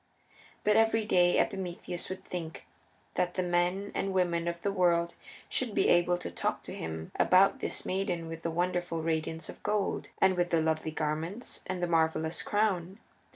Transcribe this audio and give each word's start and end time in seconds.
But 0.63 0.75
every 0.77 1.05
day 1.05 1.37
Epimetheus 1.37 2.09
would 2.09 2.25
think 2.25 2.65
that 3.13 3.35
the 3.35 3.43
men 3.43 3.91
and 3.93 4.13
women 4.13 4.47
of 4.47 4.63
the 4.63 4.71
world 4.71 5.13
should 5.47 5.75
be 5.75 5.89
able 5.89 6.17
to 6.17 6.31
talk 6.31 6.63
to 6.63 6.73
him 6.73 7.11
about 7.19 7.59
this 7.59 7.85
maiden 7.85 8.27
with 8.27 8.41
the 8.41 8.49
wonderful 8.49 9.03
radiance 9.03 9.47
of 9.47 9.61
gold, 9.61 10.09
and 10.19 10.35
with 10.35 10.49
the 10.49 10.59
lovely 10.59 10.89
garments, 10.89 11.61
and 11.67 11.83
the 11.83 11.87
marvelous 11.87 12.41
crown. 12.41 12.97